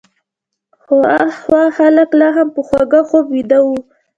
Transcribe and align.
خو 0.81 0.97
هخوا 1.17 1.63
خلک 1.77 2.09
لا 2.19 2.29
هم 2.35 2.47
په 2.55 2.61
خوږ 2.67 2.91
خوب 3.09 3.25
ویده 3.33 3.59
وو. 3.65 3.77